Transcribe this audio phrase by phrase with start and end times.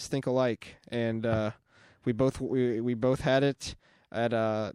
[0.00, 1.50] think alike, and uh,
[2.04, 3.74] we both we, we both had it
[4.10, 4.72] at uh,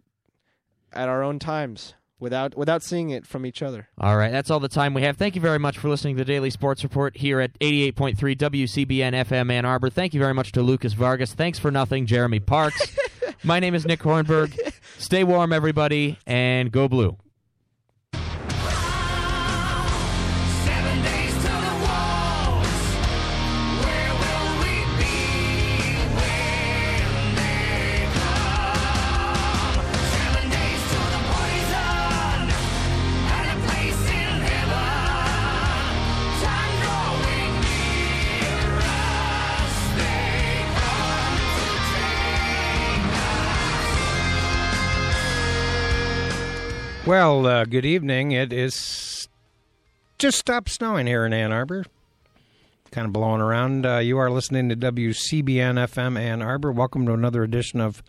[0.92, 3.88] at our own times without without seeing it from each other.
[3.98, 5.16] All right, that's all the time we have.
[5.16, 9.12] Thank you very much for listening to the Daily Sports Report here at 88.3 WCBN
[9.26, 9.90] FM Ann Arbor.
[9.90, 11.34] Thank you very much to Lucas Vargas.
[11.34, 12.96] Thanks for nothing, Jeremy Parks.
[13.44, 14.58] My name is Nick Hornberg.
[14.98, 17.16] Stay warm, everybody, and go blue.
[47.08, 48.32] Well, uh, good evening.
[48.32, 49.28] It is
[50.18, 51.86] just stopped snowing here in Ann Arbor.
[52.90, 53.86] Kind of blowing around.
[53.86, 56.70] Uh, you are listening to WCBN FM Ann Arbor.
[56.70, 58.02] Welcome to another edition of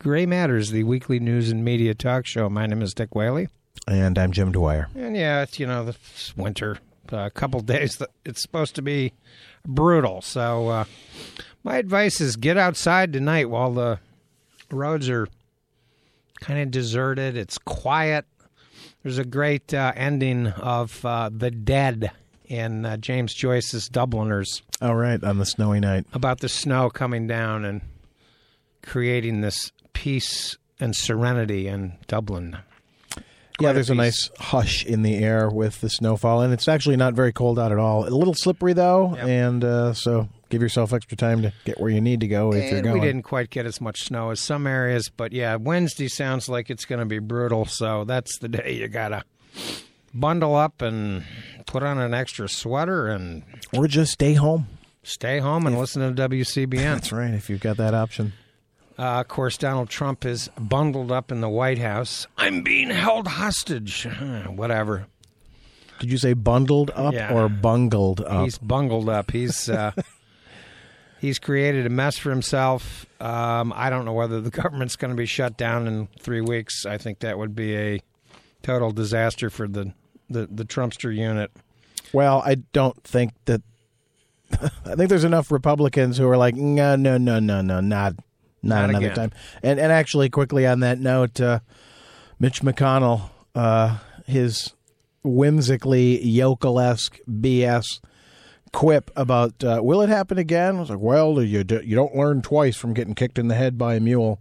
[0.00, 2.48] Gray Matters, the weekly news and media talk show.
[2.48, 3.46] My name is Dick Whaley.
[3.86, 4.88] And I'm Jim Dwyer.
[4.96, 6.78] And yeah, it's, you know, this winter.
[7.12, 9.12] Uh, a couple days that it's supposed to be
[9.64, 10.22] brutal.
[10.22, 10.84] So uh,
[11.62, 14.00] my advice is get outside tonight while the
[14.72, 15.28] roads are
[16.40, 17.36] kind of deserted.
[17.36, 18.24] It's quiet.
[19.02, 22.10] There's a great uh, ending of uh, The Dead
[22.44, 26.04] in uh, James Joyce's Dubliners All right, on the snowy night.
[26.12, 27.80] about the snow coming down and
[28.82, 32.58] creating this peace and serenity in Dublin.
[33.60, 33.98] yeah, there's a piece.
[33.98, 37.72] nice hush in the air with the snowfall, and it's actually not very cold out
[37.72, 38.06] at all.
[38.06, 39.26] A little slippery though, Yep.
[39.28, 42.64] and uh, so give yourself extra time to get where you need to go if
[42.64, 43.00] you're And going.
[43.00, 46.68] we didn't quite get as much snow as some areas, but yeah, Wednesday sounds like
[46.70, 47.64] it's going to be brutal.
[47.64, 49.24] So that's the day you gotta
[50.12, 51.24] bundle up and
[51.66, 53.42] put on an extra sweater and
[53.76, 54.66] Or just stay home.
[55.02, 56.76] stay home and listen to WCBN.
[56.94, 58.32] That's right, if you've got that option.
[58.98, 62.26] Uh, of course, Donald Trump is bundled up in the White House.
[62.36, 64.04] I'm being held hostage.
[64.46, 65.06] Whatever.
[66.00, 67.32] Did you say bundled up Yeah.
[67.32, 68.44] or bungled up?
[68.44, 69.30] He's bungled up.
[69.30, 69.92] He's uh,
[71.20, 73.06] he's created a mess for himself.
[73.20, 76.86] Um, I don't know whether the government's going to be shut down in three weeks.
[76.86, 78.00] I think that would be a
[78.62, 79.92] total disaster for the
[80.28, 81.50] the, the Trumpster unit.
[82.12, 83.62] Well, I don't think that.
[84.52, 88.14] I think there's enough Republicans who are like, no, no, no, no, no, not, not,
[88.62, 89.16] Not another again.
[89.16, 89.32] time.
[89.62, 91.60] And and actually, quickly on that note, uh,
[92.38, 94.74] Mitch McConnell, uh, his
[95.22, 98.00] whimsically yokel-esque BS
[98.72, 100.76] quip about uh, will it happen again?
[100.76, 103.54] I was like, well, you do, you don't learn twice from getting kicked in the
[103.54, 104.40] head by a mule.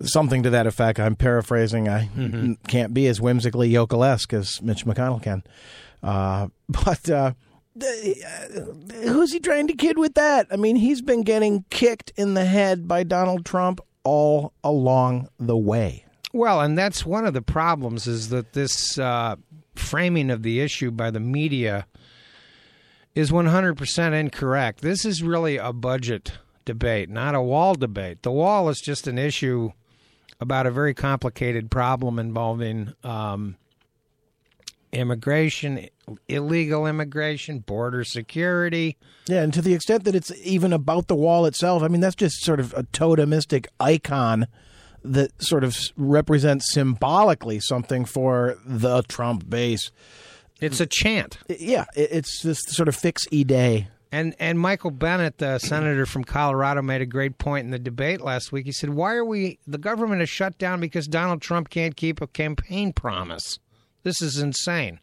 [0.00, 1.00] Something to that effect.
[1.00, 1.88] I'm paraphrasing.
[1.88, 5.42] I n- can't be as whimsically yokel-esque as Mitch McConnell can.
[6.02, 7.32] Uh, but uh,
[7.80, 8.60] uh,
[9.02, 10.46] who's he trying to kid with that?
[10.52, 15.56] I mean, he's been getting kicked in the head by Donald Trump all along the
[15.56, 16.04] way.
[16.32, 19.36] Well, and that's one of the problems is that this uh,
[19.74, 21.86] framing of the issue by the media
[23.18, 24.80] is 100% incorrect.
[24.80, 26.34] This is really a budget
[26.64, 28.22] debate, not a wall debate.
[28.22, 29.72] The wall is just an issue
[30.40, 33.56] about a very complicated problem involving um,
[34.92, 35.88] immigration,
[36.28, 38.96] illegal immigration, border security.
[39.26, 42.14] Yeah, and to the extent that it's even about the wall itself, I mean, that's
[42.14, 44.46] just sort of a totemistic icon
[45.02, 49.90] that sort of represents symbolically something for the Trump base.
[50.60, 51.38] It's a chant.
[51.48, 53.88] Yeah, it's this sort of fix e day.
[54.10, 58.20] And and Michael Bennet, the senator from Colorado, made a great point in the debate
[58.20, 58.66] last week.
[58.66, 59.58] He said, "Why are we?
[59.66, 63.58] The government is shut down because Donald Trump can't keep a campaign promise.
[64.02, 65.00] This is insane."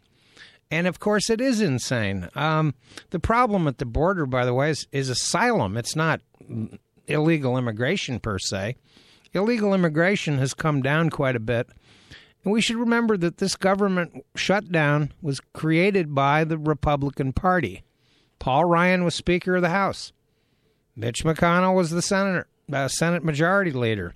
[0.71, 2.27] And of course, it is insane.
[2.33, 2.73] Um,
[3.11, 5.77] the problem at the border, by the way, is, is asylum.
[5.77, 6.21] It's not
[7.07, 8.75] illegal immigration per se.
[9.33, 11.69] Illegal immigration has come down quite a bit.
[12.45, 17.83] And we should remember that this government shutdown was created by the Republican Party.
[18.37, 20.13] Paul Ryan was Speaker of the House.
[20.95, 24.13] Mitch McConnell was the senator, uh, Senate Majority Leader.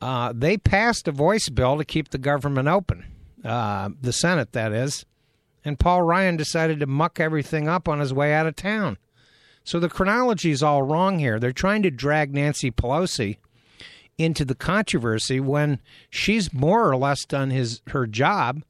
[0.00, 3.06] Uh, they passed a voice bill to keep the government open,
[3.42, 5.06] uh, the Senate, that is.
[5.64, 8.98] And Paul Ryan decided to muck everything up on his way out of town.
[9.64, 11.40] So the chronology is all wrong here.
[11.40, 13.38] They're trying to drag Nancy Pelosi
[14.18, 15.80] into the controversy when
[16.10, 18.62] she's more or less done his her job.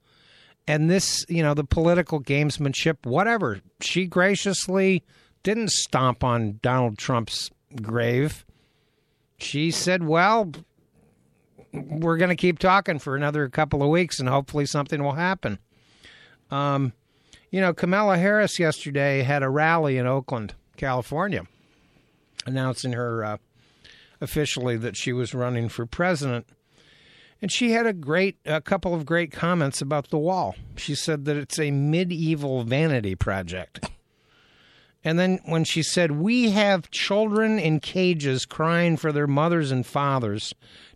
[0.66, 3.60] And this you know the political gamesmanship whatever.
[3.81, 5.04] She graciously
[5.43, 7.50] didn't stomp on Donald Trump's
[7.81, 8.44] grave.
[9.38, 10.52] She said well
[11.72, 15.58] we're going to keep talking for another couple of weeks and hopefully something will happen.
[16.50, 16.92] Um
[17.52, 21.42] you know Kamala Harris yesterday had a rally in Oakland California
[22.44, 23.37] announcing her uh,
[24.20, 26.46] officially that she was running for president.
[27.42, 30.54] And she had a great, a couple of great comments about the wall.
[30.76, 33.90] She said that it's a medieval vanity project.
[35.04, 39.86] And then when she said, We have children in cages crying for their mothers and
[39.86, 40.54] fathers,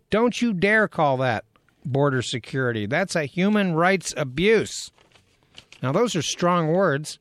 [0.09, 1.45] don't you dare call that
[1.85, 2.85] border security.
[2.85, 4.91] That's a human rights abuse.
[5.81, 7.19] Now, those are strong words,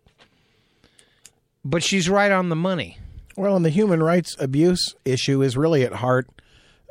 [1.65, 2.99] but she's right on the money.
[3.37, 6.29] Well, and the human rights abuse issue is really at heart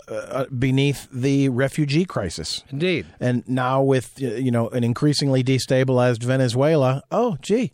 [0.08, 2.64] uh, beneath the refugee crisis.
[2.72, 3.06] Indeed.
[3.20, 7.72] And now with uh, you know an increasingly destabilized Venezuela, oh gee,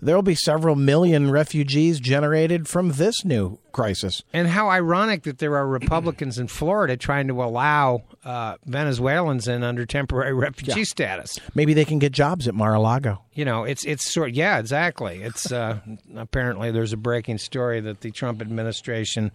[0.00, 4.22] there'll be several million refugees generated from this new crisis.
[4.32, 9.62] And how ironic that there are Republicans in Florida trying to allow uh, Venezuelans in
[9.62, 11.38] under temporary refugee status.
[11.54, 13.22] Maybe they can get jobs at Mar-a-Lago.
[13.32, 15.22] You know, it's it's sort yeah, exactly.
[15.22, 15.78] It's uh,
[16.16, 19.30] apparently there's a breaking story that the Trump administration,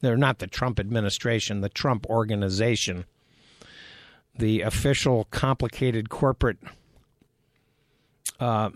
[0.00, 3.06] they're not the Trump administration, the Trump organization,
[4.36, 6.58] the official complicated corporate,
[8.38, 8.70] uh,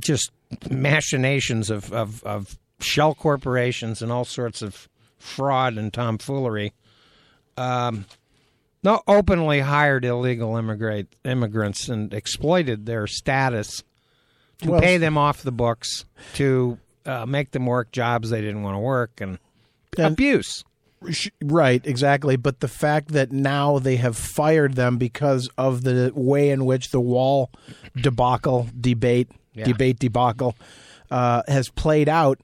[0.00, 0.30] just
[0.70, 4.88] machinations of, of of shell corporations and all sorts of
[5.18, 6.72] fraud and tomfoolery.
[7.56, 8.04] Um,
[8.82, 13.82] no, openly hired illegal immigrate immigrants and exploited their status
[14.62, 16.04] to Well, pay them off the books,
[16.34, 19.38] to uh, make them work jobs they didn't want to work, and,
[19.98, 20.64] And- abuse.
[21.42, 22.36] Right, exactly.
[22.36, 26.90] But the fact that now they have fired them because of the way in which
[26.90, 27.50] the wall
[27.94, 29.64] debacle debate Yeah.
[29.64, 30.54] debate debacle
[31.10, 32.40] uh, has played out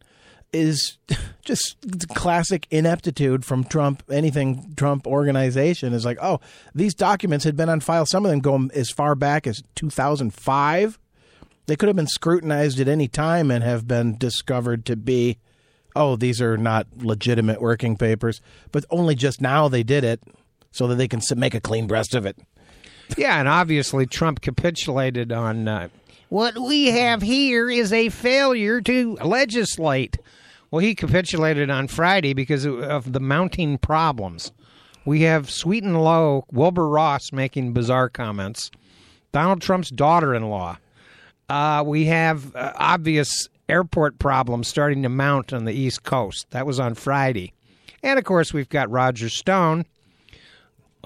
[0.52, 0.98] is
[1.44, 1.76] just
[2.14, 4.02] classic ineptitude from Trump.
[4.10, 6.40] Anything Trump organization is like, oh,
[6.74, 8.06] these documents had been on file.
[8.06, 10.98] Some of them go as far back as 2005.
[11.66, 15.38] They could have been scrutinized at any time and have been discovered to be
[15.94, 20.22] oh, these are not legitimate working papers, but only just now they did it
[20.70, 22.36] so that they can make a clean breast of it.
[23.16, 25.88] Yeah, and obviously Trump capitulated on uh,
[26.32, 30.16] what we have here is a failure to legislate.
[30.70, 34.50] Well, he capitulated on Friday because of- the mounting problems.
[35.04, 38.70] We have Sweet and Low, Wilbur Ross making bizarre comments,
[39.32, 40.78] Donald Trump's daughter in law.
[41.50, 46.46] Uh, we have uh, obvious airport problems starting to mount on the East Coast.
[46.48, 47.52] That was on Friday.
[48.02, 49.84] And of course, we've got Roger Stone,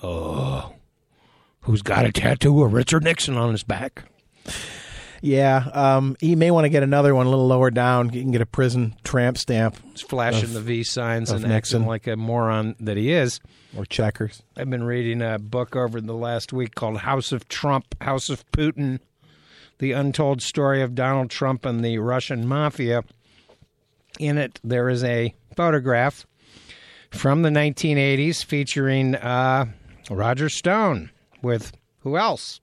[0.01, 4.05] who's got a tattoo of Richard Nixon on his back.
[5.23, 8.11] Yeah, um, he may want to get another one a little lower down.
[8.11, 11.87] He can get a prison tramp stamp He's flashing the V signs of and acting
[11.87, 13.41] like a moron that he is.
[13.77, 14.43] or checkers.
[14.57, 18.45] I've been reading a book over the last week called House of Trump, House of
[18.53, 19.01] Putin,
[19.79, 23.03] the untold story of Donald Trump and the Russian mafia.
[24.19, 26.27] In it, there is a photograph
[27.11, 29.67] from the 1980s featuring uh,
[30.11, 31.11] Roger Stone
[31.43, 32.61] with who else?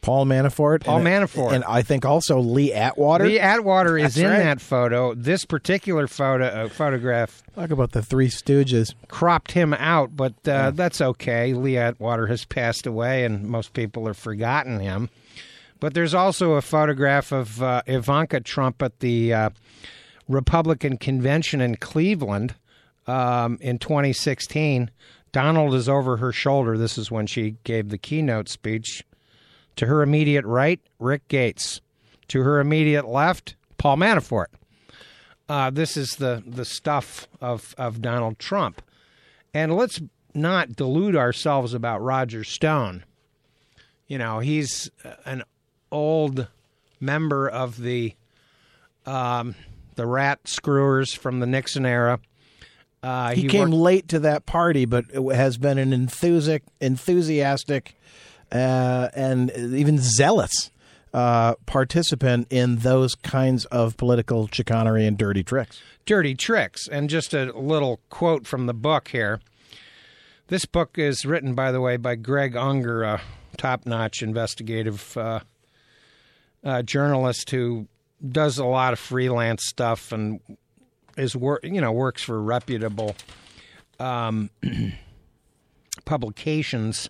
[0.00, 0.84] Paul Manafort.
[0.84, 1.52] Paul and, Manafort.
[1.52, 3.26] And I think also Lee Atwater.
[3.26, 4.38] Lee Atwater is That's in right.
[4.38, 5.14] that photo.
[5.14, 8.94] This particular photo uh, photograph Talk about the Three Stooges.
[9.08, 11.54] cropped him out, but uh, that's okay.
[11.54, 15.10] Lee Atwater has passed away, and most people have forgotten him.
[15.80, 19.50] But there's also a photograph of uh, Ivanka Trump at the uh,
[20.28, 22.54] Republican convention in Cleveland
[23.06, 24.90] um, in 2016.
[25.32, 26.78] Donald is over her shoulder.
[26.78, 29.04] This is when she gave the keynote speech.
[29.78, 31.80] To her immediate right, Rick Gates.
[32.28, 34.46] To her immediate left, Paul Manafort.
[35.48, 38.82] Uh, this is the, the stuff of, of Donald Trump.
[39.54, 40.00] And let's
[40.34, 43.04] not delude ourselves about Roger Stone.
[44.08, 45.42] You know, he's uh, an
[45.92, 46.48] old
[47.00, 48.14] member of the
[49.06, 49.54] um,
[49.94, 52.20] the rat screwers from the Nixon era.
[53.02, 57.96] Uh, He, came worked- late to that party, but has been an enthusiastic, enthusiastic,
[58.52, 60.70] uh, and even zealous
[61.14, 65.80] uh, participant in those kinds of political chicanery and dirty tricks.
[66.06, 66.86] dirty tricks.
[66.88, 69.40] And just a little quote from the book here.
[70.48, 73.20] This book is written, by the way, by Craig Unger, a
[73.56, 75.40] top notch investigative uh,
[76.64, 77.86] uh, journalist who
[78.26, 80.40] does a lot of freelance stuff and
[81.16, 83.14] is work you know works for reputable
[84.00, 84.50] um,
[86.04, 87.08] publications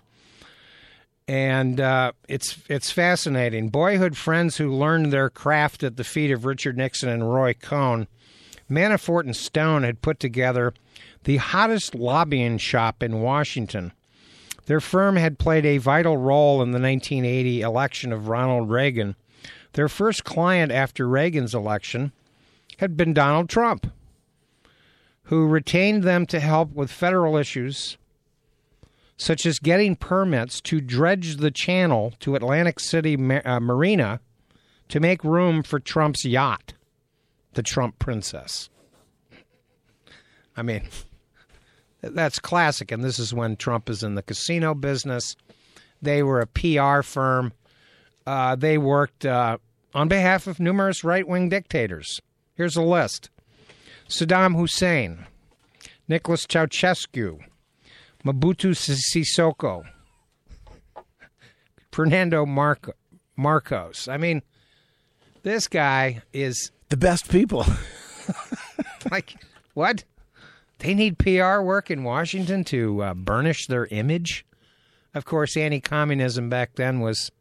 [1.29, 3.69] and uh, it's it's fascinating.
[3.69, 8.09] Boyhood friends who learned their craft at the feet of Richard Nixon and Roy Cohn.
[8.71, 10.73] Manafort and Stone had put together
[11.25, 13.93] the hottest lobbying shop in Washington.
[14.67, 19.15] Their firm had played a vital role in the 1980 election of Ronald Reagan.
[19.73, 22.13] Their first client after Reagan's election
[22.79, 23.91] had been Donald Trump,
[25.25, 27.97] who retained them to help with federal issues
[29.19, 34.21] such as getting permits to dredge the channel to Atlantic City uh, Marina
[34.89, 36.75] to make room for Trump's yacht,
[37.55, 38.71] the Trump Princess.
[40.57, 40.89] I mean,
[42.01, 45.37] that's classic, and this is when Trump is in the casino business.
[46.01, 47.53] They were a PR firm.
[48.25, 49.59] Uh, they worked uh,
[49.95, 52.21] on behalf of numerous right wing dictators.
[52.55, 53.31] Here's a list
[54.09, 55.27] Saddam Hussein,
[56.07, 57.41] Nicholas Ceausescu,
[58.29, 59.85] Mobutu Sese Seko,
[61.91, 62.93] Fernando Marco,
[63.37, 64.07] Marcos.
[64.07, 64.43] I mean,
[65.45, 67.65] this guy is The best people.
[69.11, 69.35] like,
[69.73, 70.05] what?
[70.81, 74.45] They need PR work in Washington to uh, burnish their image.
[75.15, 77.33] Of course, anti communism back then was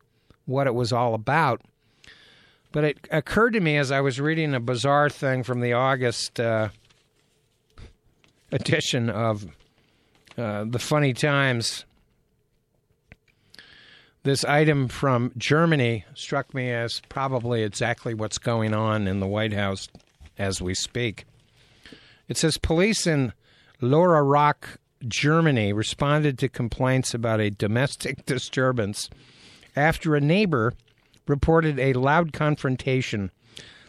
[0.46, 1.62] what it was all about.
[2.72, 6.40] But it occurred to me as I was reading a bizarre thing from the August
[6.40, 6.70] uh,
[8.54, 9.46] edition of
[10.38, 11.86] uh, the Funny Times.
[14.24, 19.54] This item from Germany struck me as probably exactly what's going on in the White
[19.54, 19.88] House
[20.38, 21.26] as we speak.
[22.28, 23.34] It says police in
[23.82, 24.78] Lörrach,
[25.08, 29.10] Germany, responded to complaints about a domestic disturbance
[29.76, 30.74] after a neighbor
[31.28, 33.32] reported a loud confrontation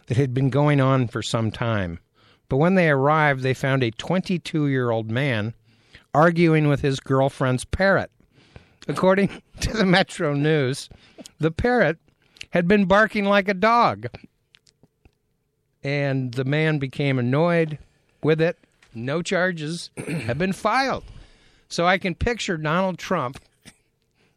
[0.07, 1.99] that had been going on for some time.
[2.47, 5.53] But when they arrived, they found a 22 year old man
[6.13, 8.11] arguing with his girlfriend's parrot.
[8.87, 10.89] According to the Metro News,
[11.39, 11.97] the parrot
[12.51, 14.07] had been barking like a dog.
[15.83, 17.77] And the man became annoyed
[18.21, 18.57] with it.
[18.93, 21.03] No charges have been filed.
[21.67, 23.39] So I can picture Donald Trump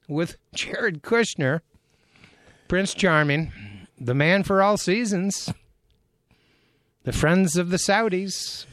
[0.07, 1.61] with Jared Kushner,
[2.69, 3.53] Prince Charming,
[3.99, 5.53] the man for all seasons,
[7.05, 8.67] the friends of the Saudis,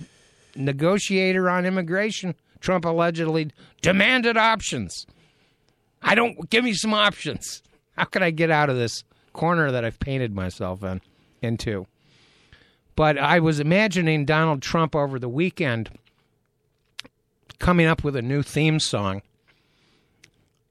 [0.55, 2.35] negotiator on immigration.
[2.59, 3.51] Trump allegedly
[3.81, 5.05] demanded options.
[6.01, 7.61] I don't give me some options.
[7.97, 11.01] How can I get out of this corner that I've painted myself in
[11.41, 11.87] into?
[12.95, 15.89] But I was imagining Donald Trump over the weekend
[17.59, 19.21] coming up with a new theme song.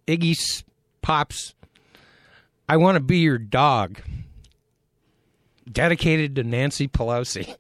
[0.07, 0.35] Iggy
[1.03, 1.55] Pop's
[2.71, 4.03] I Want to Be Your Dog,
[5.71, 7.55] dedicated to Nancy Pelosi.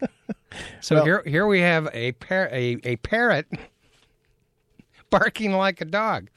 [0.80, 3.46] so Well- here, here we have a, par- a, a parrot
[5.10, 6.28] barking like a dog.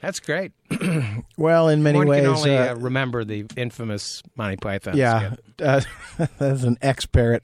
[0.00, 0.52] That's great.
[1.38, 5.34] Well, in many One ways, can only uh, uh, remember the infamous Monty Python yeah,
[5.62, 5.80] uh,
[6.38, 7.42] that's an ex parrot.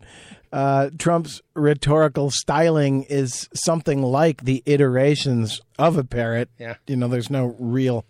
[0.53, 6.49] Uh, Trump's rhetorical styling is something like the iterations of a parrot.
[6.59, 6.77] Yeah.
[6.87, 8.05] You know, there's no real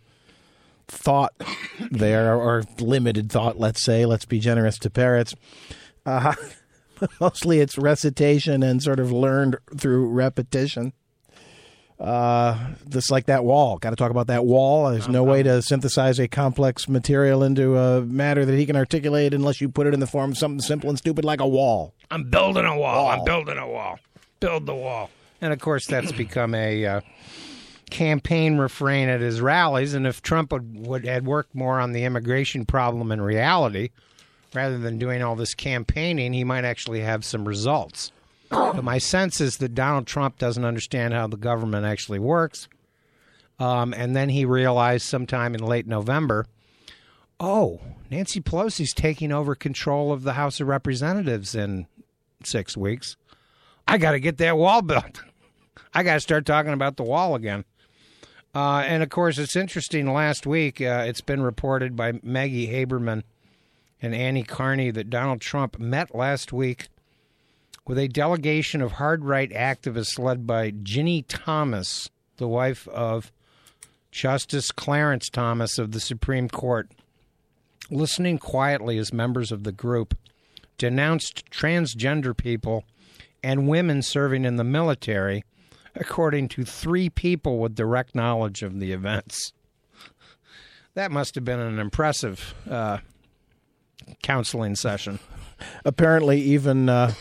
[0.89, 1.33] thought
[1.91, 4.05] there, or limited thought, let's say.
[4.05, 5.35] Let's be generous to parrots.
[7.21, 10.93] Mostly it's recitation and sort of learned through repetition.
[12.01, 13.77] Uh, just like that wall.
[13.79, 14.91] Got to talk about that wall.
[14.91, 19.35] There's no way to synthesize a complex material into a matter that he can articulate
[19.35, 21.95] unless you put it in the form of something simple and stupid like a wall.
[22.11, 23.09] I'm building a wall.
[23.09, 23.99] I'm building a wall.
[24.39, 25.11] Build the wall.
[25.41, 27.01] And of course, that's become a uh,
[27.91, 29.95] campaign refrain at his rallies.
[29.95, 33.91] And if Trump would, would had worked more on the immigration problem in reality,
[34.55, 38.13] rather than doing all this campaigning, he might actually have some results.
[38.51, 42.69] But my sense is that Donald Trump doesn't understand how the government actually works.
[43.59, 46.47] Um, and then he realized sometime in late November
[47.41, 51.87] oh, Nancy Pelosi's taking over control of the House of Representatives in
[52.45, 53.17] six weeks.
[53.87, 55.23] I got to get that wall built.
[55.95, 57.65] I got to start talking about the wall again.
[58.55, 60.13] Uh, and of course, it's interesting.
[60.13, 63.23] Last week, uh, it's been reported by Maggie Haberman
[64.01, 66.89] and Annie Karni that Donald Trump met last week
[67.87, 73.33] with a delegation of hard right activists led by Ginny Thomas, the wife of
[74.11, 76.91] Justice Clarence Thomas of the Supreme Court
[77.91, 80.15] listening quietly as members of the group
[80.77, 82.85] denounced transgender people
[83.43, 85.45] and women serving in the military,
[85.95, 89.53] according to three people with direct knowledge of the events.
[90.95, 92.99] That must have been an impressive uh,
[94.23, 95.19] counseling session.
[95.85, 97.13] Apparently, even uh,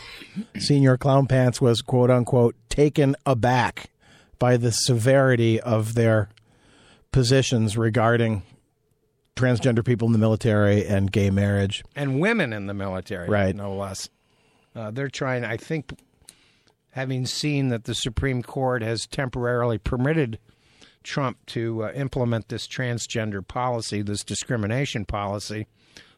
[0.58, 3.90] Senior Clown Pants was quote unquote taken aback
[4.38, 6.28] by the severity of their
[7.10, 8.42] positions regarding
[9.34, 11.82] transgender people in the military and gay marriage.
[11.96, 13.54] and women in the military, Right.
[13.54, 14.08] No less.
[14.74, 15.44] Uh, they're trying.
[15.44, 15.98] I think,
[16.90, 20.38] having seen that the Supreme Court has temporarily permitted
[21.02, 25.66] Trump to uh, implement this transgender policy, this discrimination policy,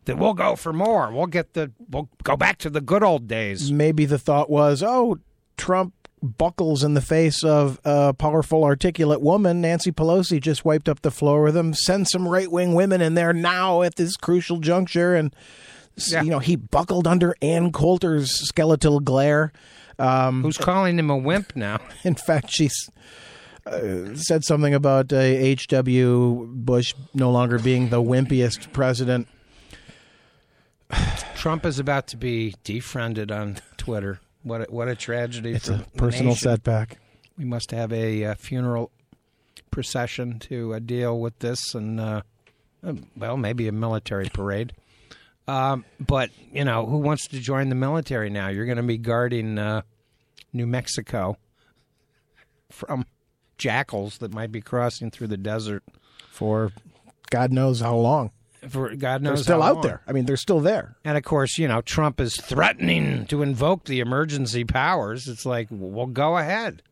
[0.07, 1.11] that we'll go for more.
[1.13, 3.71] We'll get the we'll go back to the good old days.
[3.71, 5.19] maybe the thought was, oh,
[5.57, 9.61] Trump buckles in the face of a powerful, articulate woman.
[9.61, 11.73] Nancy Pelosi just wiped up the floor with him.
[11.75, 15.15] Send some right wing women in there now at this crucial juncture.
[15.15, 15.35] And,
[16.11, 16.23] Yeah.
[16.23, 19.51] you know, he buckled under Ann Coulter's skeletal glare.
[19.99, 21.79] Um, Who's calling him a wimp now?
[22.05, 22.91] in fact, she's.
[23.67, 26.49] Uh, said something about uh, H.W.
[26.51, 29.29] Bush no longer being the wimpiest president.
[31.37, 34.21] Trump is about to be defriended on Twitter.
[34.43, 36.99] What a, what a tragedy It's for a personal setback.
[37.39, 38.91] We must have a uh, funeral
[39.71, 42.23] procession to uh, deal with this, and uh,
[42.87, 44.73] uh, well, maybe a military parade.
[45.49, 48.49] Um, but you know, who wants to join the military now?
[48.49, 49.83] You're going to be guarding uh,
[50.53, 51.37] New Mexico
[52.71, 53.05] from
[53.59, 55.83] jackals that might be crossing through the desert
[56.31, 56.73] For
[57.31, 58.31] God knows how long.
[58.69, 59.83] For God They're still out long.
[59.83, 60.03] there.
[60.07, 60.97] I mean, they're still there.
[61.05, 65.29] And of course, you know, Trump is threatening to invoke the emergency powers.
[65.29, 66.83] It's like, well, go ahead.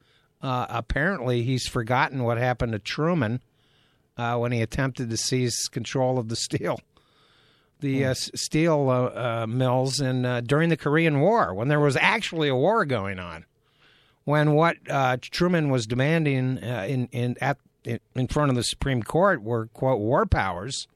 [0.40, 3.40] Uh, apparently, he's forgotten what happened to Truman
[4.16, 6.80] uh, when he attempted to seize control of the steel,
[7.80, 11.96] the uh, steel uh, uh, mills, and uh, during the Korean War, when there was
[11.96, 13.44] actually a war going on.
[14.24, 17.56] When what uh, Truman was demanding uh, in in at
[18.14, 20.86] in front of the Supreme Court were quote war powers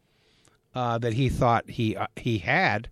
[0.75, 2.91] uh, that he thought he uh, he had.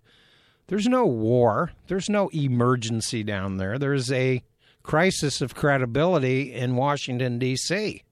[0.67, 1.71] There's no war.
[1.87, 3.77] There's no emergency down there.
[3.77, 4.41] There's a
[4.83, 8.03] crisis of credibility in Washington D.C.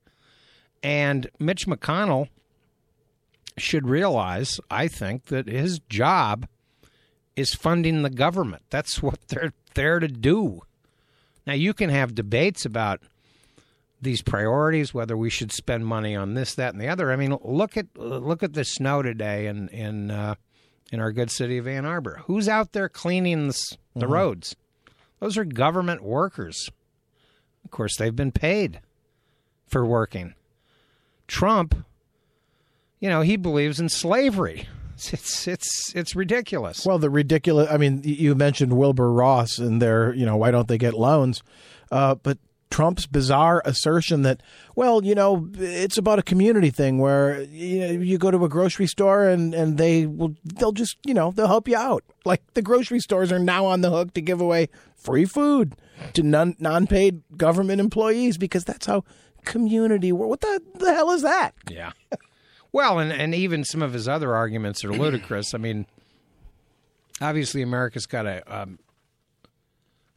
[0.84, 2.28] And Mitch McConnell
[3.58, 6.48] should realize, I think, that his job
[7.36, 8.64] is funding the government.
[8.70, 10.62] That's what they're there to do.
[11.48, 13.02] Now you can have debates about
[14.01, 17.12] these priorities, whether we should spend money on this, that, and the other.
[17.12, 20.36] I mean, look at look at the snow today in in uh,
[20.91, 22.22] in our good city of Ann Arbor.
[22.25, 24.56] Who's out there cleaning the, the roads?
[25.20, 26.70] Those are government workers.
[27.65, 28.79] Of course, they've been paid
[29.68, 30.33] for working.
[31.27, 31.85] Trump,
[33.00, 34.68] you know, he believes in slavery.
[34.96, 36.85] It's it's it's, it's ridiculous.
[36.85, 37.70] Well, the ridiculous.
[37.70, 41.44] I mean, you mentioned Wilbur Ross and their, you know, why don't they get loans?
[41.92, 42.38] Uh, but
[42.72, 44.42] Trump's bizarre assertion that,
[44.75, 48.50] well, you know, it's about a community thing where you, know, you go to a
[48.50, 52.03] grocery store and, and they will, they'll just, you know, they'll help you out.
[52.25, 55.75] Like the grocery stores are now on the hook to give away free food
[56.14, 59.03] to non non paid government employees because that's how
[59.46, 60.12] community.
[60.12, 61.55] What the, the hell is that?
[61.70, 61.92] Yeah.
[62.72, 65.55] Well, and, and even some of his other arguments are ludicrous.
[65.55, 65.88] I mean,
[67.20, 68.77] obviously, America's got a um,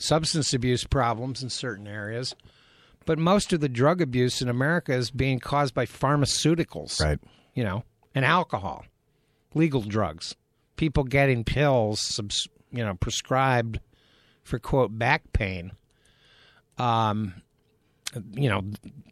[0.03, 2.35] substance abuse problems in certain areas,
[3.07, 7.19] but most of the drug abuse in America is being caused by pharmaceuticals, Right.
[7.55, 7.85] You know,
[8.15, 8.85] and alcohol,
[9.55, 10.35] legal drugs,
[10.77, 13.81] people getting pills, subs, you know, prescribed
[14.43, 15.73] for quote back pain.
[16.79, 17.43] Um,
[18.33, 18.63] you know,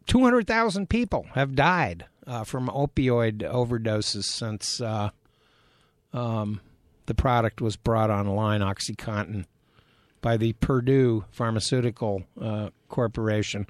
[0.07, 5.09] 200,000 people have died uh, from opioid overdoses since uh,
[6.13, 6.59] um,
[7.05, 9.45] the product was brought online, OxyContin,
[10.21, 13.67] by the Purdue Pharmaceutical uh, Corporation.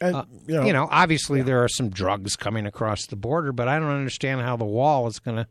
[0.00, 3.78] And, Uh, you know, obviously there are some drugs coming across the border, but I
[3.78, 5.46] don't understand how the wall is going to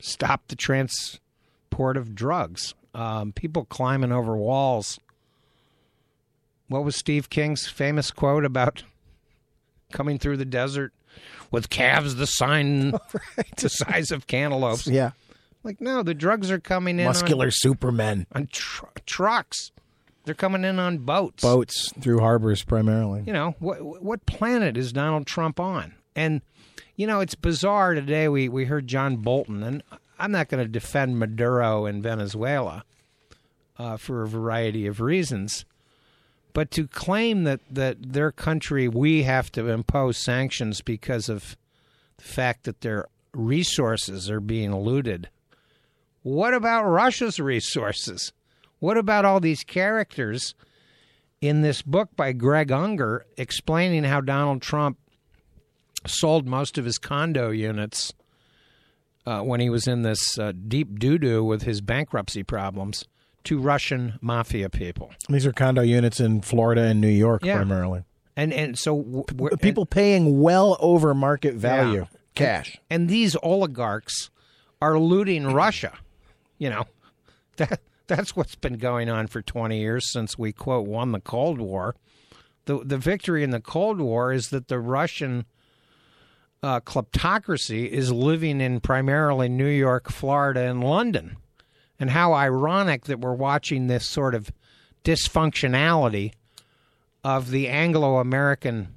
[0.00, 2.74] stop the transport of drugs.
[2.94, 4.98] Um, people climbing over walls.
[6.68, 8.82] What was Steve King's famous quote about
[9.92, 10.92] coming through the desert
[11.50, 12.90] with calves the sign
[13.56, 14.86] the size of cantaloupes?
[14.86, 15.10] yeah.
[15.66, 18.26] Like, no, the drugs are coming in on- Muscular supermen.
[18.32, 19.72] on, tr- trucks.
[20.24, 23.22] They're coming in on boats Boats through harbors primarily.
[23.26, 25.94] you know what what planet is Donald Trump on?
[26.16, 26.40] And
[26.96, 28.28] you know it's bizarre today.
[28.28, 29.82] We we heard John Bolton, and
[30.18, 32.84] I'm not going to defend Maduro in Venezuela
[33.78, 35.64] uh, for a variety of reasons,
[36.52, 41.56] but to claim that that their country we have to impose sanctions because of
[42.16, 45.28] the fact that their resources are being looted.
[46.26, 48.32] What about Russia's resources?
[48.80, 50.56] What about all these characters
[51.40, 54.98] in this book by Craig Unger explaining how Donald Trump
[56.04, 58.12] sold most of his condo units
[59.24, 63.04] uh, when he was in this uh, deep doo doo with his bankruptcy problems
[63.44, 65.12] to Russian mafia people.
[65.28, 67.54] These are condo units in Florida and New York Yeah.
[67.54, 68.02] primarily.
[68.34, 69.24] And and so
[69.60, 72.00] People paying well over market value.
[72.10, 72.18] Yeah.
[72.34, 72.78] Cash.
[72.90, 74.30] and these oligarchs
[74.82, 75.92] are looting Russia.
[76.58, 76.86] You know,
[77.56, 81.60] that that's what's been going on for 20 years since we quote won the Cold
[81.60, 81.96] War.
[82.66, 85.46] The the victory in the Cold War is that the Russian
[86.62, 91.36] uh, kleptocracy is living in primarily New York, Florida, and London.
[91.98, 94.50] And how ironic that we're watching this sort of
[95.04, 96.32] dysfunctionality
[97.24, 98.88] of the Anglo American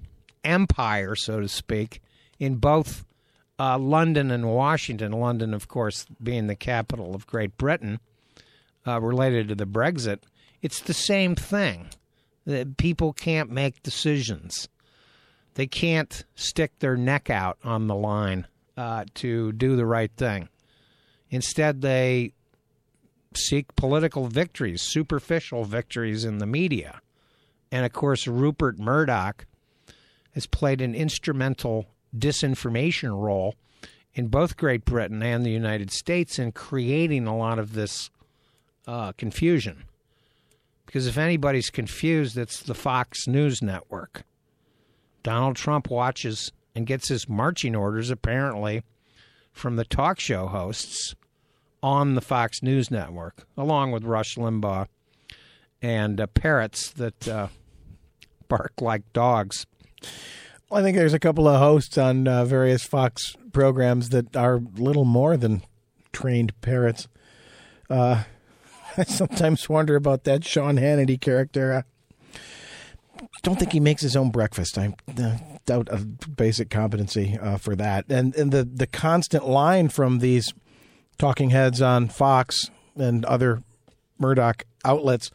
[0.43, 2.01] empire, so to speak,
[2.39, 3.05] in both
[3.59, 5.11] uh, London and Washington.
[5.11, 7.99] London, of course, being the capital of Great Britain,
[8.87, 10.19] uh, related to the Brexit.
[10.61, 11.89] It's the same thing.
[12.45, 14.69] That people can't make decisions.
[15.53, 20.49] They can't stick their neck out on the line uh, to do the right thing.
[21.29, 22.33] Instead, they
[23.35, 27.01] seek political victories, superficial victories in the media.
[27.71, 29.45] And of course, Rupert Murdoch
[30.31, 31.85] has played an instrumental
[32.17, 33.55] disinformation role
[34.13, 38.09] in both Great Britain and the United States in creating a lot of this
[38.87, 39.85] uh, confusion.
[40.85, 44.23] Because if anybody's confused, it's the Fox News network.
[45.21, 48.83] Donald Trump watches and gets his marching orders, apparently,
[49.51, 51.13] from the talk show hosts
[51.83, 54.87] on the Fox News network, along with Rush Limbaugh
[55.81, 57.47] and uh, parrots that uh,
[58.47, 59.65] bark like dogs.
[60.71, 65.05] I think there's a couple of hosts on uh, various Fox programs that are little
[65.05, 65.63] more than
[66.13, 67.07] trained parrots.
[67.89, 68.23] Uh,
[68.97, 71.83] I sometimes wonder about that Sean Hannity character.
[73.17, 74.77] I don't think he makes his own breakfast.
[74.77, 78.05] I uh, doubt a basic competency uh, for that.
[78.09, 80.53] And and the the constant line from these
[81.17, 83.63] talking heads on Fox and other
[84.19, 85.31] Murdoch outlets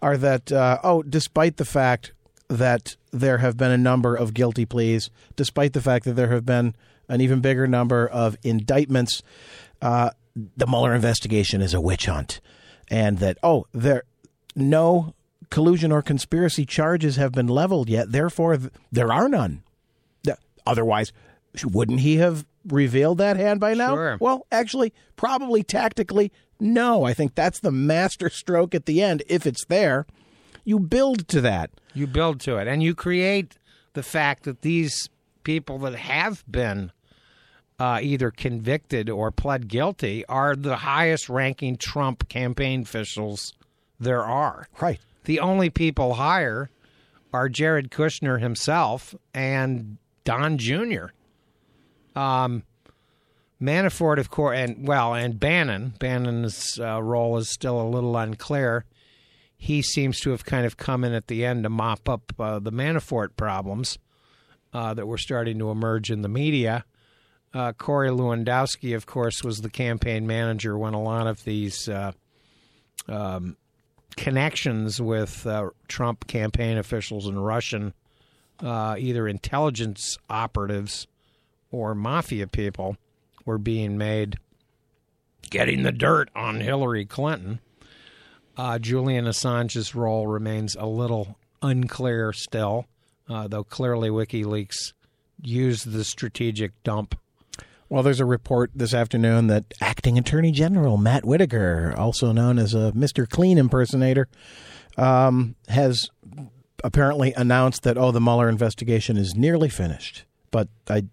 [0.00, 2.12] are that uh, oh, despite the fact
[2.48, 6.46] that there have been a number of guilty pleas, despite the fact that there have
[6.46, 6.74] been
[7.08, 9.22] an even bigger number of indictments,
[9.82, 10.10] uh,
[10.56, 12.40] the Mueller investigation is a witch hunt,
[12.90, 14.04] and that oh, there
[14.54, 15.14] no
[15.50, 18.12] collusion or conspiracy charges have been leveled yet.
[18.12, 18.58] Therefore,
[18.90, 19.62] there are none.
[20.66, 21.12] Otherwise,
[21.64, 23.94] wouldn't he have revealed that hand by now?
[23.94, 24.18] Sure.
[24.20, 27.04] Well, actually, probably tactically, no.
[27.04, 29.22] I think that's the master stroke at the end.
[29.28, 30.06] If it's there,
[30.64, 31.70] you build to that.
[31.96, 33.58] You build to it, and you create
[33.94, 35.08] the fact that these
[35.44, 36.92] people that have been
[37.78, 43.52] uh, either convicted or pled guilty are the highest ranking Trump campaign officials
[43.98, 44.68] there are.
[44.80, 45.00] Right.
[45.24, 46.70] The only people higher
[47.32, 51.06] are Jared Kushner himself and Don Jr.
[52.14, 52.62] Um,
[53.60, 55.94] Manafort, of course, and well, and Bannon.
[55.98, 58.84] Bannon's uh, role is still a little unclear.
[59.56, 62.58] He seems to have kind of come in at the end to mop up uh,
[62.58, 63.98] the Manafort problems
[64.72, 66.84] uh, that were starting to emerge in the media.
[67.54, 72.12] Uh, Corey Lewandowski, of course, was the campaign manager when a lot of these uh,
[73.08, 73.56] um,
[74.16, 77.94] connections with uh, Trump campaign officials and Russian
[78.62, 81.06] uh, either intelligence operatives
[81.70, 82.96] or mafia people
[83.44, 84.36] were being made
[85.50, 87.60] getting the dirt on Hillary Clinton.
[88.56, 92.86] Uh, Julian Assange's role remains a little unclear still,
[93.28, 94.92] uh, though clearly WikiLeaks
[95.42, 97.18] used the strategic dump.
[97.88, 102.74] Well, there's a report this afternoon that acting Attorney General Matt Whitaker, also known as
[102.74, 103.28] a Mr.
[103.28, 104.26] Clean impersonator,
[104.96, 106.10] um, has
[106.82, 110.24] apparently announced that, oh, the Mueller investigation is nearly finished.
[110.50, 111.04] But I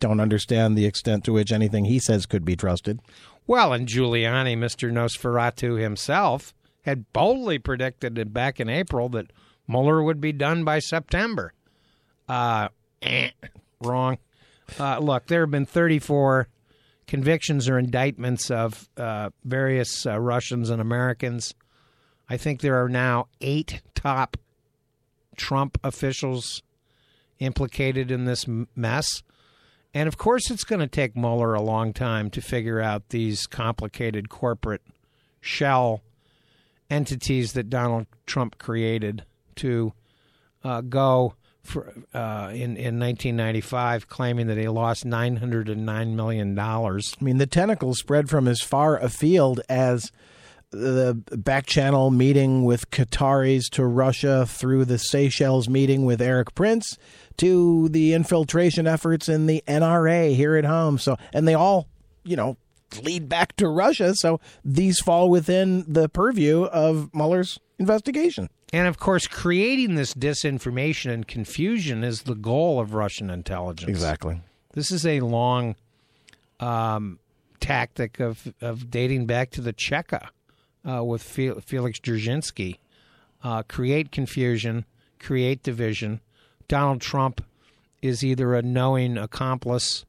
[0.00, 3.00] don't understand the extent to which anything he says could be trusted.
[3.46, 4.92] Well, and Giuliani, Mr.
[4.92, 9.30] Nosferatu himself, had boldly predicted back in April that
[9.66, 11.52] Mueller would be done by September.
[12.28, 12.68] Uh,
[13.02, 13.30] eh,
[13.80, 14.18] wrong.
[14.78, 16.48] Uh, look, there have been 34
[17.06, 21.54] convictions or indictments of uh, various uh, Russians and Americans.
[22.28, 24.36] I think there are now eight top
[25.36, 26.62] Trump officials
[27.38, 29.22] implicated in this mess.
[29.94, 33.46] And of course, it's going to take Mueller a long time to figure out these
[33.46, 34.82] complicated corporate
[35.40, 36.02] shell
[36.90, 39.24] entities that Donald Trump created
[39.56, 39.92] to
[40.64, 47.14] uh, go for, uh, in in 1995, claiming that he lost 909 million dollars.
[47.20, 50.10] I mean, the tentacles spread from as far afield as
[50.70, 56.98] the back channel meeting with Qataris to Russia through the Seychelles meeting with Erik Prince
[57.38, 60.98] to the infiltration efforts in the NRA here at home.
[60.98, 61.88] So, and they all,
[62.24, 62.58] you know,
[63.02, 64.14] lead back to Russia.
[64.14, 68.48] So these fall within the purview of Mueller's investigation.
[68.72, 73.88] And of course, creating this disinformation and confusion is the goal of Russian intelligence.
[73.88, 74.40] Exactly.
[74.72, 75.74] This is a long
[76.60, 77.18] um,
[77.60, 80.28] tactic of, of dating back to the Cheka
[80.88, 82.78] uh, with Felix Dzerzhinsky.
[83.42, 84.84] Uh, create confusion,
[85.18, 86.20] create division.
[86.66, 87.44] Donald Trump
[88.02, 90.04] is either a knowing accomplice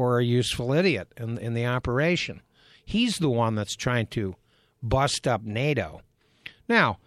[0.00, 2.40] or a useful idiot in, in the operation.
[2.82, 4.34] He's the one that's trying to
[4.82, 6.00] bust up NATO.
[6.68, 6.98] Now,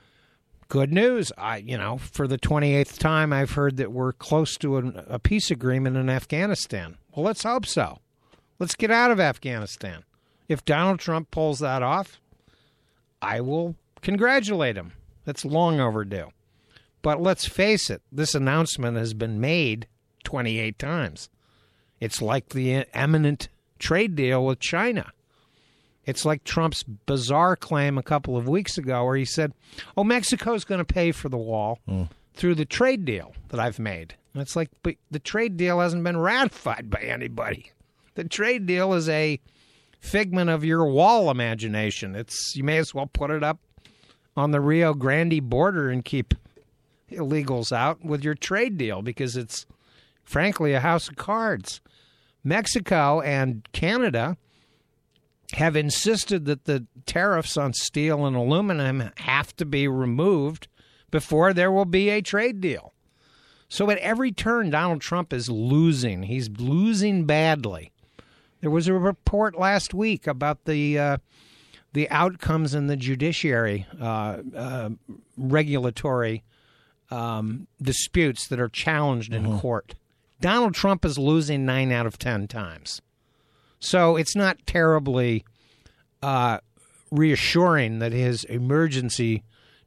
[0.67, 1.31] good news.
[1.35, 5.49] I, you know, for the 28th time, I've heard that we're close to a peace
[5.49, 6.97] agreement in Afghanistan.
[7.15, 7.97] Well, let's hope so.
[8.59, 10.03] Let's get out of Afghanistan.
[10.47, 12.21] If Donald Trump pulls that off,
[13.23, 14.93] I will congratulate him.
[15.25, 16.29] That's long overdue.
[17.01, 19.87] But let's face it, this announcement has been made
[20.25, 21.29] 28 times.
[22.03, 23.47] It's like the eminent
[23.79, 25.13] trade deal with China.
[26.05, 29.53] It's like Trump's bizarre claim a couple of weeks ago where he said,
[29.95, 32.09] Oh, Mexico's going to pay for the wall mm.
[32.33, 34.15] through the trade deal that I've made.
[34.33, 37.71] And it's like, but the trade deal hasn't been ratified by anybody.
[38.15, 39.39] The trade deal is a
[40.01, 42.17] figment of your wall imagination.
[42.17, 43.59] It's you may as well put it up
[44.35, 46.33] on the Rio Grande border and keep
[47.09, 49.65] illegals out with your trade deal because it's
[50.25, 51.79] frankly a house of cards.
[52.43, 54.37] Mexico and Canada
[55.53, 60.67] have insisted that the tariffs on steel and aluminum have to be removed
[61.11, 62.91] before there will be a trade deal.
[63.69, 66.23] So at every turn, Donald Trump is losing.
[66.23, 67.91] He's losing badly.
[68.61, 71.17] There was a report last week about the uh,
[71.93, 74.89] the outcomes in the judiciary uh, uh,
[75.37, 76.43] regulatory
[77.11, 79.95] um, disputes that are challenged in court.
[80.43, 83.01] Donald Trump is losing nine out of ten times.
[83.79, 85.45] So it's not terribly
[86.21, 86.57] uh,
[87.11, 89.43] reassuring that his emergency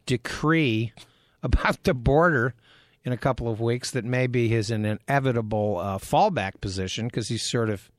[0.07, 0.95] decree
[1.42, 2.55] about the border
[3.05, 7.47] in a couple of weeks that maybe his an inevitable uh, fallback position because he's
[7.51, 7.90] sort of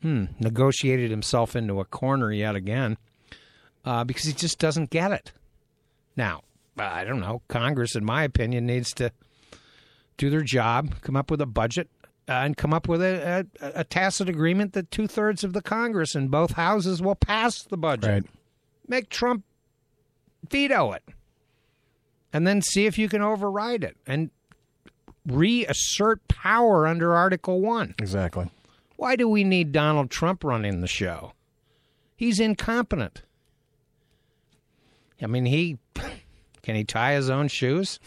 [0.00, 2.96] hmm, negotiated himself into a corner yet again
[3.84, 5.32] uh, because he just doesn't get it.
[6.16, 6.42] Now,
[6.78, 7.42] I don't know.
[7.48, 9.10] Congress, in my opinion, needs to
[10.16, 11.88] do their job, come up with a budget,
[12.28, 15.62] uh, and come up with a, a, a tacit agreement that two thirds of the
[15.62, 18.10] Congress in both houses will pass the budget.
[18.10, 18.24] Right.
[18.88, 19.44] Make Trump
[20.48, 21.02] veto it,
[22.32, 24.30] and then see if you can override it and
[25.26, 27.94] reassert power under Article One.
[27.98, 28.50] Exactly.
[28.96, 31.32] Why do we need Donald Trump running the show?
[32.16, 33.22] He's incompetent.
[35.20, 35.78] I mean, he
[36.62, 37.98] can he tie his own shoes?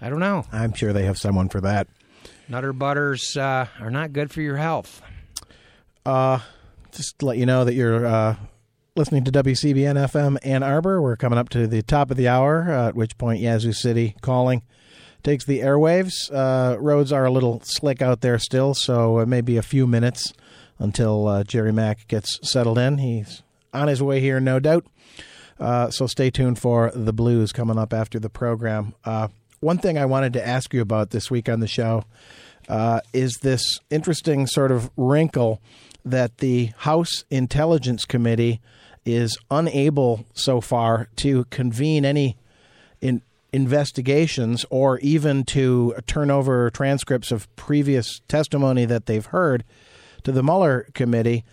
[0.00, 0.44] I don't know.
[0.52, 1.88] I'm sure they have someone for that.
[2.48, 5.02] Nutter butters uh, are not good for your health.
[6.04, 6.38] Uh,
[6.92, 8.36] just to let you know that you're uh,
[8.94, 11.02] listening to WCBN FM Ann Arbor.
[11.02, 14.14] We're coming up to the top of the hour, uh, at which point Yazoo City
[14.20, 14.62] calling
[15.22, 16.30] takes the airwaves.
[16.32, 19.86] Uh, roads are a little slick out there still, so it may be a few
[19.86, 20.32] minutes
[20.78, 22.98] until uh, Jerry Mack gets settled in.
[22.98, 23.42] He's
[23.74, 24.86] on his way here, no doubt.
[25.58, 28.94] Uh, so stay tuned for the blues coming up after the program.
[29.66, 32.04] One thing I wanted to ask you about this week on the show
[32.68, 35.60] uh, is this interesting sort of wrinkle
[36.04, 38.60] that the House Intelligence Committee
[39.04, 42.36] is unable so far to convene any
[43.00, 49.64] in investigations or even to turn over transcripts of previous testimony that they've heard
[50.22, 51.44] to the Mueller committee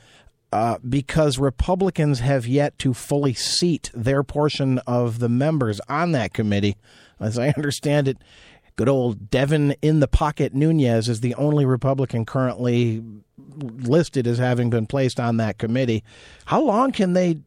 [0.52, 6.32] uh, because Republicans have yet to fully seat their portion of the members on that
[6.32, 6.78] committee.
[7.20, 8.18] As I understand it,
[8.76, 13.04] good old Devin in the pocket Nunes is the only Republican currently
[13.58, 16.04] listed as having been placed on that committee.
[16.46, 17.40] How long can they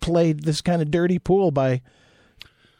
[0.00, 1.80] play this kind of dirty pool by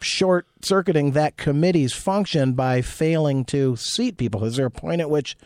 [0.00, 4.44] short circuiting that committee's function by failing to seat people?
[4.44, 5.36] Is there a point at which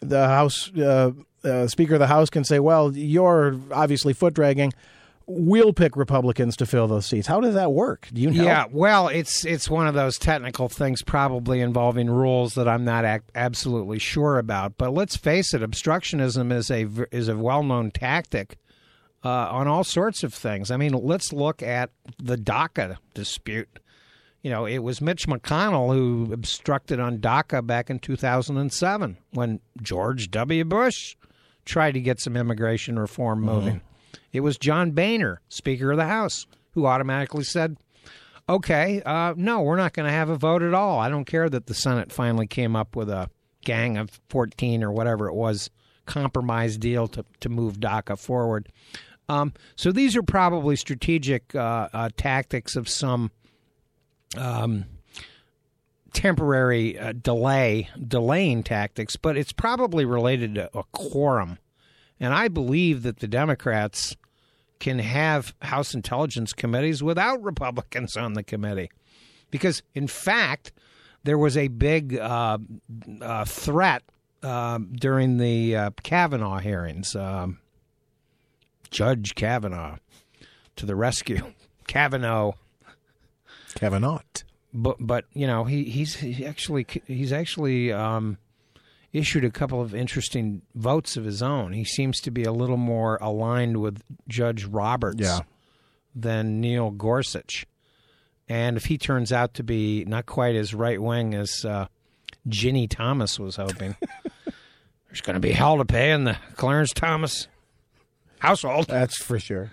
[0.00, 1.12] the House uh,
[1.44, 4.72] uh, Speaker of the House can say, "Well, you're obviously foot dragging.
[5.26, 8.08] We'll pick Republicans to fill those seats." How does that work?
[8.12, 8.44] Do you know?
[8.44, 13.04] Yeah, well, it's it's one of those technical things, probably involving rules that I'm not
[13.04, 14.76] ac- absolutely sure about.
[14.76, 18.56] But let's face it, obstructionism is a is a well known tactic
[19.24, 20.70] uh, on all sorts of things.
[20.70, 21.90] I mean, let's look at
[22.22, 23.78] the DACA dispute.
[24.42, 30.30] You know, it was Mitch McConnell who obstructed on DACA back in 2007 when George
[30.30, 30.64] W.
[30.66, 31.16] Bush
[31.64, 33.80] tried to get some immigration reform moving.
[34.32, 37.76] It was John Boehner, Speaker of the House, who automatically said,
[38.48, 40.98] okay, uh, no, we're not going to have a vote at all.
[40.98, 43.30] I don't care that the Senate finally came up with a
[43.64, 45.70] gang of 14 or whatever it was
[46.06, 48.68] compromise deal to, to move DACA forward.
[49.28, 53.30] Um, so these are probably strategic uh, uh, tactics of some
[54.36, 54.84] um,
[56.12, 61.58] temporary uh, delay, delaying tactics, but it's probably related to a quorum.
[62.20, 64.16] And I believe that the Democrats
[64.78, 68.90] can have House Intelligence Committees without Republicans on the committee.
[69.50, 70.72] Because, in fact,
[71.24, 72.58] there was a big uh,
[73.20, 74.02] uh, threat
[74.42, 77.16] um, during the uh, Kavanaugh hearings.
[77.16, 77.58] Um,
[78.90, 79.96] Judge Kavanaugh
[80.76, 81.52] to the rescue.
[81.86, 82.52] Kavanaugh,
[83.74, 84.20] Kavanaugh.
[84.72, 88.38] but but you know he he's he actually he's actually um,
[89.14, 91.72] issued a couple of interesting votes of his own.
[91.72, 95.40] He seems to be a little more aligned with Judge Roberts Yeah.
[96.14, 97.64] than Neil Gorsuch.
[98.48, 101.86] And if he turns out to be not quite as right wing as uh,
[102.48, 103.96] Ginni Thomas was hoping,
[105.06, 107.48] there's going to be hell to pay in the Clarence Thomas
[108.40, 108.88] household.
[108.88, 109.70] That's for sure.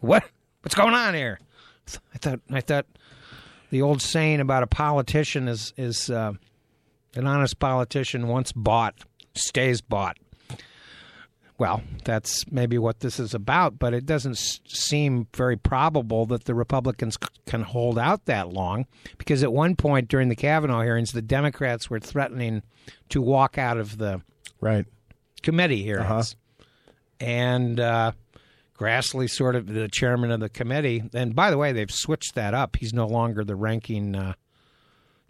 [0.00, 0.24] What?
[0.62, 1.38] What's going on here?
[2.14, 2.84] I thought I thought
[3.70, 6.34] the old saying about a politician is is uh,
[7.14, 8.94] an honest politician once bought
[9.34, 10.16] stays bought.
[11.58, 16.44] Well, that's maybe what this is about, but it doesn't s- seem very probable that
[16.44, 18.86] the Republicans c- can hold out that long
[19.18, 22.62] because at one point during the Kavanaugh hearings, the Democrats were threatening
[23.10, 24.22] to walk out of the
[24.62, 24.86] Right.
[25.42, 26.06] committee hearings.
[26.10, 26.64] Uh-huh.
[27.20, 28.12] And uh,
[28.78, 32.54] Grassley, sort of the chairman of the committee, and by the way, they've switched that
[32.54, 32.76] up.
[32.76, 34.16] He's no longer the ranking.
[34.16, 34.32] Uh,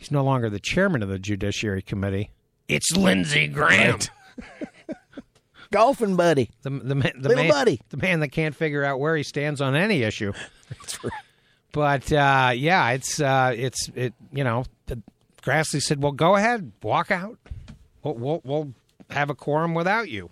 [0.00, 2.30] he's no longer the chairman of the Judiciary Committee.
[2.68, 3.98] It's Lindsey Graham,
[5.70, 6.50] Golfing buddy.
[6.62, 7.80] the the, man, the Little man, buddy.
[7.90, 10.32] the man that can't figure out where he stands on any issue.
[10.70, 11.12] That's right.
[11.72, 14.14] But uh, yeah, it's uh, it's it.
[14.32, 15.00] You know, the,
[15.42, 17.38] Grassley said, "Well, go ahead, walk out.
[18.02, 18.72] We'll, we'll we'll
[19.10, 20.30] have a quorum without you."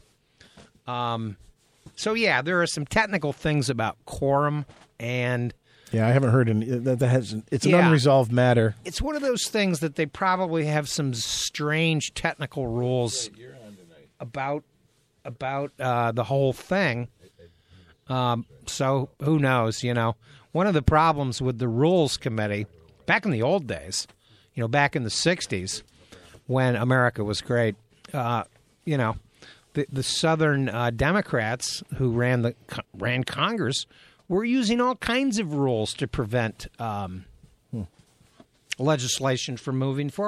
[0.87, 1.37] Um,
[1.94, 4.64] so yeah, there are some technical things about quorum,
[4.98, 5.52] and
[5.92, 6.66] Yeah, I haven't heard any.
[6.66, 7.87] That, that has, it's an Yeah.
[7.87, 8.74] unresolved matter.
[8.85, 13.31] it's one of those things that they probably have some strange technical rules
[14.20, 14.64] about
[15.24, 17.09] about uh, the whole thing.
[18.09, 19.83] Um, so who knows?
[19.85, 20.16] You know,
[20.53, 22.66] one of the problems with the rules committee
[23.07, 24.07] back in the old days,
[24.55, 25.83] you know, back in the '60s
[26.46, 27.77] when America was great,
[28.14, 28.44] uh,
[28.85, 29.16] you know,
[29.74, 32.55] the the Southern uh, Democrats who ran the
[32.94, 33.85] ran Congress
[34.28, 37.24] were using all kinds of rules to prevent um,
[38.78, 40.16] legislation from moving forward.